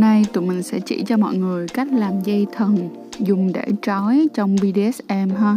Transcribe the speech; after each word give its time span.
nay 0.00 0.24
tụi 0.32 0.46
mình 0.46 0.62
sẽ 0.62 0.80
chỉ 0.80 1.02
cho 1.06 1.16
mọi 1.16 1.36
người 1.36 1.66
cách 1.68 1.88
làm 1.92 2.12
dây 2.24 2.46
thần 2.52 2.88
dùng 3.18 3.52
để 3.52 3.66
trói 3.82 4.28
trong 4.34 4.56
BDSM 4.56 5.30
ha. 5.38 5.56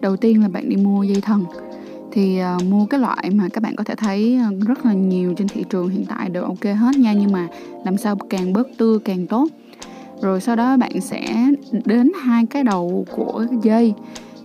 Đầu 0.00 0.16
tiên 0.16 0.42
là 0.42 0.48
bạn 0.48 0.68
đi 0.68 0.76
mua 0.76 1.02
dây 1.02 1.20
thần. 1.20 1.44
Thì 2.12 2.40
uh, 2.56 2.64
mua 2.64 2.86
cái 2.86 3.00
loại 3.00 3.30
mà 3.30 3.48
các 3.52 3.62
bạn 3.62 3.76
có 3.76 3.84
thể 3.84 3.94
thấy 3.94 4.34
à, 4.34 4.50
rất 4.66 4.86
là 4.86 4.92
nhiều 4.92 5.34
trên 5.36 5.48
thị 5.48 5.64
trường 5.70 5.88
hiện 5.88 6.04
tại 6.08 6.28
đều 6.28 6.42
ok 6.42 6.64
hết 6.64 6.96
nha 6.98 7.12
nhưng 7.12 7.32
mà 7.32 7.48
làm 7.84 7.96
sao 7.96 8.16
càng 8.16 8.52
bớt 8.52 8.68
tưa 8.78 8.98
càng 8.98 9.26
tốt. 9.26 9.48
Rồi 10.22 10.40
sau 10.40 10.56
đó 10.56 10.76
bạn 10.76 11.00
sẽ 11.00 11.46
đến 11.84 12.12
hai 12.22 12.46
cái 12.46 12.64
đầu 12.64 13.06
của 13.16 13.46
dây 13.62 13.94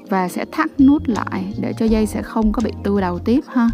và 0.10 0.28
sẽ 0.28 0.46
thắt 0.52 0.80
nút 0.80 1.02
lại 1.08 1.54
để 1.62 1.74
cho 1.80 1.86
dây 1.86 2.06
sẽ 2.06 2.22
không 2.22 2.52
có 2.52 2.62
bị 2.66 2.72
tưa 2.84 3.02
đầu 3.02 3.20
tiếp 3.20 3.44
ha 3.48 3.70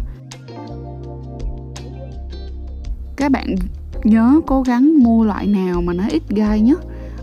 các 3.24 3.32
bạn 3.32 3.54
nhớ 4.04 4.40
cố 4.46 4.62
gắng 4.62 5.02
mua 5.02 5.24
loại 5.24 5.46
nào 5.46 5.82
mà 5.82 5.92
nó 5.92 6.04
ít 6.10 6.22
gai 6.28 6.60
nhất. 6.60 6.80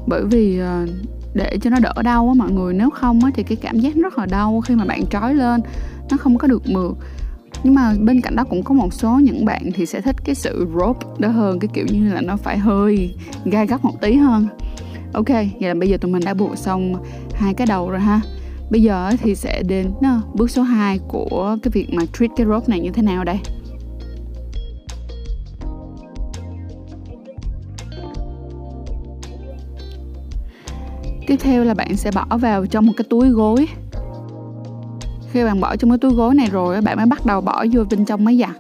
Bởi 0.08 0.26
vì 0.26 0.60
ờ, 0.60 0.86
để 1.34 1.58
cho 1.62 1.70
nó 1.70 1.80
đỡ 1.80 1.94
đau 2.04 2.27
á 2.27 2.34
mọi 2.34 2.52
người, 2.52 2.74
nếu 2.74 2.90
không 2.90 3.24
á 3.24 3.32
thì 3.34 3.44
cái 3.44 3.55
cảm 3.55 3.80
giác 3.80 3.96
rất 3.96 4.18
là 4.18 4.26
đau 4.26 4.62
khi 4.62 4.76
mà 4.76 4.86
bạn 4.86 5.05
trói 5.05 5.34
lên, 5.34 5.62
nó 6.12 6.18
không 6.18 6.38
có 6.38 6.48
được 6.48 6.70
mượt. 6.70 6.98
Nhưng 7.64 7.76
mà 7.76 7.94
bên 8.00 8.22
cạnh 8.22 8.36
đó 8.36 8.44
cũng 8.44 8.64
có 8.64 8.74
một 8.76 8.94
số 8.94 9.20
những 9.24 9.46
bạn 9.46 9.72
thì 9.74 9.86
sẽ 9.86 10.02
thích 10.02 10.16
cái 10.26 10.36
sự 10.36 10.68
rope 10.80 11.07
đó 11.20 11.29
hơn, 11.29 11.60
cái 11.60 11.70
kiểu 11.74 11.85
như 11.90 12.13
là 12.13 12.22
nó 12.22 12.38
phải 12.38 12.57
hơi 12.57 13.16
gai 13.46 13.68
gắt 13.68 13.85
một 13.85 14.02
tí 14.02 14.13
hơn. 14.13 14.48
Ok, 15.13 15.29
vậy 15.29 15.54
là 15.60 15.74
bây 15.74 15.90
giờ 15.90 15.98
tụi 15.98 16.12
mình 16.12 16.24
đã 16.26 16.34
buộc 16.34 16.57
xong 16.57 16.96
hai 17.34 17.54
cái 17.54 17.68
đầu 17.68 17.90
rồi 17.90 17.99
ha. 17.99 18.22
Bây 18.72 18.82
giờ 18.82 19.12
thì 19.24 19.35
sẽ 19.35 19.63
đến 19.63 19.91
ờ, 20.02 20.22
bước 20.34 20.52
số 20.52 20.62
2 20.62 20.99
của 21.07 21.57
cái 21.63 21.72
việc 21.72 21.94
mà 21.94 22.04
treat 22.20 22.32
cái 22.35 22.48
rope 22.48 22.66
này 22.68 22.79
như 22.79 22.91
thế 22.91 23.02
nào 23.02 23.24
đây? 23.24 23.40
Tiếp 31.32 31.40
theo 31.43 31.63
là 31.63 31.74
bạn 31.74 31.98
sẽ 31.98 32.12
bỏ 32.12 32.37
vào 32.37 32.65
trong 32.65 32.85
một 32.85 32.93
cái 32.98 33.05
túi 33.10 33.29
gối. 33.29 33.68
Khi 35.32 35.43
bạn 35.43 35.60
bỏ 35.60 35.76
trong 35.76 35.90
cái 35.90 35.98
túi 35.98 36.12
gối 36.12 36.35
này 36.35 36.48
rồi 36.51 36.82
bạn 36.82 36.98
mới 36.98 37.05
bắt 37.05 37.26
đầu 37.26 37.41
bỏ 37.41 37.65
vô 37.71 37.84
bên 37.90 38.05
trong 38.05 38.26
máy 38.26 38.38
giặt. 38.38 38.55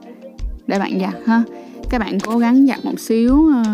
Để 0.67 0.79
bạn 0.79 0.99
giặt 0.99 1.13
ha. 1.25 1.43
Các 1.89 1.99
bạn 1.99 2.19
cố 2.19 2.37
gắng 2.37 2.67
giặt 2.67 2.85
một 2.85 2.99
xíu 2.99 3.33
uh, 3.33 3.65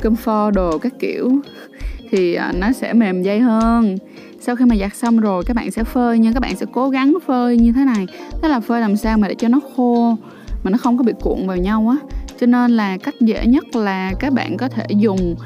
cơm 0.00 0.16
pho 0.16 0.50
đồ 0.50 0.78
các 0.78 0.92
kiểu 0.98 1.30
thì 2.10 2.38
uh, 2.50 2.56
nó 2.56 2.72
sẽ 2.72 2.92
mềm 2.92 3.22
dây 3.22 3.40
hơn. 3.40 3.96
Sau 4.40 4.56
khi 4.56 4.64
mà 4.64 4.76
giặt 4.76 4.96
xong 4.96 5.20
rồi 5.20 5.44
các 5.46 5.56
bạn 5.56 5.70
sẽ 5.70 5.84
phơi 5.84 6.18
nhưng 6.18 6.34
các 6.34 6.40
bạn 6.40 6.56
sẽ 6.56 6.66
cố 6.72 6.90
gắng 6.90 7.14
phơi 7.26 7.56
như 7.56 7.72
thế 7.72 7.84
này. 7.84 8.06
Tức 8.42 8.48
là 8.48 8.60
phơi 8.60 8.80
làm 8.80 8.96
sao 8.96 9.18
mà 9.18 9.28
để 9.28 9.34
cho 9.34 9.48
nó 9.48 9.60
khô 9.76 10.16
mà 10.64 10.70
nó 10.70 10.78
không 10.78 10.98
có 10.98 11.04
bị 11.04 11.12
cuộn 11.20 11.46
vào 11.46 11.56
nhau 11.56 11.88
á. 12.00 12.16
Cho 12.40 12.46
nên 12.46 12.70
là 12.70 12.96
cách 12.96 13.14
dễ 13.20 13.46
nhất 13.46 13.76
là 13.76 14.12
các 14.20 14.32
bạn 14.32 14.56
có 14.56 14.68
thể 14.68 14.86
dùng 14.88 15.36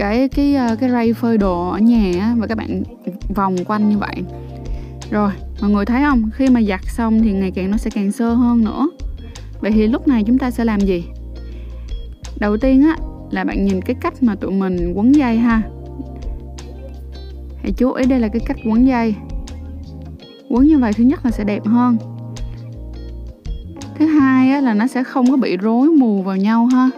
cái 0.00 0.28
cái 0.28 0.54
ờ, 0.54 0.76
cái 0.80 0.90
ray 0.90 1.12
phơi 1.12 1.38
đồ 1.38 1.70
ở 1.70 1.78
nhà 1.78 2.20
á, 2.20 2.34
và 2.38 2.46
các 2.46 2.58
bạn 2.58 2.82
vòng 3.34 3.56
quanh 3.66 3.88
như 3.88 3.98
vậy. 3.98 4.14
Rồi 5.10 5.30
mọi 5.60 5.70
người 5.70 5.84
thấy 5.84 6.02
không? 6.02 6.30
Khi 6.34 6.48
mà 6.48 6.62
giặt 6.62 6.80
xong 6.84 7.22
thì 7.22 7.32
ngày 7.32 7.50
càng 7.50 7.70
nó 7.70 7.76
sẽ 7.76 7.90
càng 7.94 8.12
sơ 8.12 8.34
hơn 8.34 8.64
nữa. 8.64 8.88
Vậy 9.60 9.70
thì 9.70 9.86
lúc 9.86 10.08
này 10.08 10.24
chúng 10.26 10.38
ta 10.38 10.50
sẽ 10.50 10.64
làm 10.64 10.80
gì? 10.80 11.04
Đầu 12.38 12.56
tiên 12.56 12.82
á 12.82 12.96
là 13.30 13.44
bạn 13.44 13.64
nhìn 13.64 13.80
cái 13.82 13.96
cách 14.00 14.22
mà 14.22 14.34
tụi 14.34 14.52
mình 14.52 14.92
quấn 14.94 15.14
dây 15.14 15.36
ha. 15.36 15.62
Hãy 17.62 17.72
chú 17.72 17.92
ý 17.92 18.06
đây 18.06 18.20
là 18.20 18.28
cái 18.28 18.40
cách 18.46 18.56
quấn 18.64 18.86
dây. 18.86 19.14
Quấn 20.50 20.66
như 20.66 20.78
vậy 20.78 20.92
thứ 20.92 21.04
nhất 21.04 21.24
là 21.24 21.30
sẽ 21.30 21.44
đẹp 21.44 21.66
hơn. 21.66 21.96
Thứ 23.98 24.06
hai 24.06 24.50
á, 24.50 24.60
là 24.60 24.74
nó 24.74 24.86
sẽ 24.86 25.04
không 25.04 25.30
có 25.30 25.36
bị 25.36 25.56
rối 25.56 25.88
mù 25.88 26.22
vào 26.22 26.36
nhau 26.36 26.66
ha. 26.66 26.90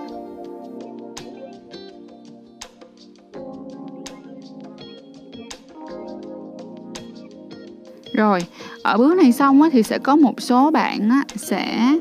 Rồi 8.12 8.40
ở 8.82 8.98
bước 8.98 9.16
này 9.16 9.32
xong 9.32 9.62
á, 9.62 9.68
thì 9.72 9.82
sẽ 9.82 9.98
có 9.98 10.16
một 10.16 10.40
số 10.40 10.70
bạn 10.70 11.10
á, 11.10 11.24
sẽ 11.36 11.92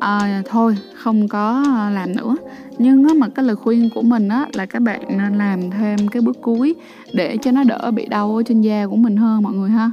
à, 0.00 0.42
thôi 0.46 0.76
không 0.94 1.28
có 1.28 1.64
ờ, 1.66 1.90
làm 1.90 2.16
nữa. 2.16 2.36
Nhưng 2.78 3.08
á, 3.08 3.14
mà 3.14 3.28
cái 3.28 3.44
lời 3.44 3.56
khuyên 3.56 3.90
của 3.94 4.02
mình 4.02 4.28
á, 4.28 4.46
là 4.52 4.66
các 4.66 4.82
bạn 4.82 5.00
nên 5.18 5.38
làm 5.38 5.70
thêm 5.70 6.08
cái 6.08 6.22
bước 6.22 6.36
cuối 6.42 6.74
để 7.12 7.36
cho 7.36 7.50
nó 7.50 7.64
đỡ 7.64 7.90
bị 7.90 8.06
đau 8.06 8.36
ở 8.36 8.42
trên 8.42 8.60
da 8.60 8.86
của 8.86 8.96
mình 8.96 9.16
hơn 9.16 9.42
mọi 9.42 9.52
người 9.52 9.70
ha. 9.70 9.92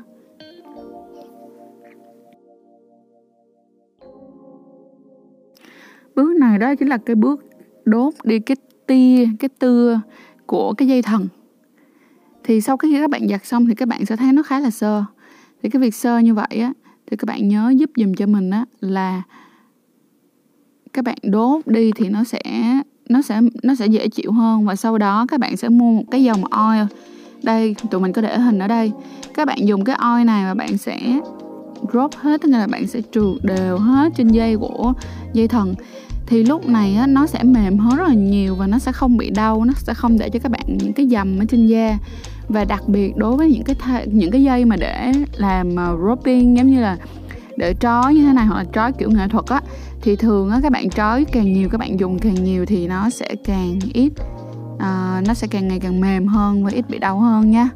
Bước 6.15 6.35
này 6.39 6.59
đó 6.59 6.75
chính 6.75 6.87
là 6.87 6.97
cái 6.97 7.15
bước 7.15 7.45
đốt 7.85 8.13
đi 8.23 8.39
cái 8.39 8.55
tia 8.87 9.27
cái 9.39 9.49
tưa 9.59 10.01
của 10.45 10.73
cái 10.73 10.87
dây 10.87 11.01
thần. 11.01 11.27
Thì 12.43 12.61
sau 12.61 12.77
khi 12.77 12.93
các 12.93 13.09
bạn 13.09 13.27
giặt 13.27 13.45
xong 13.45 13.65
thì 13.65 13.75
các 13.75 13.87
bạn 13.87 14.05
sẽ 14.05 14.15
thấy 14.15 14.33
nó 14.33 14.43
khá 14.43 14.59
là 14.59 14.69
sơ 14.69 15.03
thì 15.65 15.69
cái 15.69 15.79
việc 15.79 15.95
sơ 15.95 16.19
như 16.19 16.33
vậy 16.33 16.59
á, 16.61 16.73
thì 17.07 17.17
các 17.17 17.25
bạn 17.25 17.47
nhớ 17.47 17.73
giúp 17.77 17.89
dùm 17.95 18.13
cho 18.13 18.25
mình 18.25 18.49
á, 18.49 18.65
là 18.79 19.21
các 20.93 21.05
bạn 21.05 21.17
đốt 21.23 21.67
đi 21.67 21.91
thì 21.95 22.09
nó 22.09 22.23
sẽ 22.23 22.41
nó 23.09 23.21
sẽ 23.21 23.41
nó 23.63 23.75
sẽ 23.75 23.85
dễ 23.85 24.07
chịu 24.07 24.31
hơn. 24.31 24.65
Và 24.65 24.75
sau 24.75 24.97
đó 24.97 25.25
các 25.27 25.39
bạn 25.39 25.57
sẽ 25.57 25.69
mua 25.69 25.91
một 25.91 26.03
cái 26.11 26.23
dòng 26.23 26.43
oil. 26.43 26.83
Đây, 27.43 27.75
tụi 27.91 28.01
mình 28.01 28.13
có 28.13 28.21
để 28.21 28.39
hình 28.39 28.59
ở 28.59 28.67
đây. 28.67 28.91
Các 29.33 29.47
bạn 29.47 29.67
dùng 29.67 29.83
cái 29.83 29.95
oil 29.95 30.25
này 30.25 30.45
và 30.45 30.53
bạn 30.53 30.77
sẽ 30.77 31.19
drop 31.91 32.15
hết, 32.15 32.41
tức 32.41 32.49
là 32.49 32.67
bạn 32.67 32.87
sẽ 32.87 33.01
trượt 33.11 33.43
đều 33.43 33.77
hết 33.77 34.11
trên 34.15 34.27
dây 34.27 34.57
của 34.57 34.93
dây 35.33 35.47
thần 35.47 35.73
thì 36.27 36.43
lúc 36.43 36.67
này 36.67 36.95
á, 36.95 37.07
nó 37.07 37.27
sẽ 37.27 37.43
mềm 37.43 37.77
hơn 37.77 37.97
rất 37.97 38.07
là 38.07 38.13
nhiều 38.13 38.55
và 38.55 38.67
nó 38.67 38.79
sẽ 38.79 38.91
không 38.91 39.17
bị 39.17 39.29
đau 39.29 39.65
nó 39.65 39.73
sẽ 39.77 39.93
không 39.93 40.17
để 40.17 40.29
cho 40.29 40.39
các 40.39 40.51
bạn 40.51 40.61
những 40.67 40.93
cái 40.93 41.07
dầm 41.07 41.39
ở 41.39 41.45
trên 41.49 41.67
da. 41.67 41.97
Và 42.49 42.65
đặc 42.65 42.87
biệt 42.87 43.17
đối 43.17 43.37
với 43.37 43.51
những 43.51 43.63
cái 43.63 43.75
th- 43.75 44.07
những 44.11 44.31
cái 44.31 44.43
dây 44.43 44.65
mà 44.65 44.75
để 44.75 45.11
làm 45.37 45.69
uh, 45.69 45.99
roping 46.07 46.57
giống 46.57 46.71
như 46.71 46.81
là 46.81 46.97
để 47.57 47.73
trói 47.79 48.13
như 48.13 48.25
thế 48.25 48.33
này 48.33 48.45
hoặc 48.45 48.57
là 48.57 48.65
trói 48.73 48.91
kiểu 48.91 49.11
nghệ 49.11 49.27
thuật 49.27 49.45
á 49.45 49.61
thì 50.01 50.15
thường 50.15 50.49
á 50.49 50.59
các 50.63 50.71
bạn 50.71 50.89
trói 50.89 51.25
càng 51.25 51.53
nhiều 51.53 51.69
các 51.69 51.77
bạn 51.77 51.99
dùng 51.99 52.19
càng 52.19 52.43
nhiều 52.43 52.65
thì 52.65 52.87
nó 52.87 53.09
sẽ 53.09 53.35
càng 53.45 53.79
ít 53.93 54.11
uh, 54.73 55.27
nó 55.27 55.33
sẽ 55.33 55.47
càng 55.47 55.67
ngày 55.67 55.79
càng 55.79 56.01
mềm 56.01 56.27
hơn 56.27 56.63
và 56.63 56.71
ít 56.71 56.89
bị 56.89 56.99
đau 56.99 57.19
hơn 57.19 57.51
nha. 57.51 57.69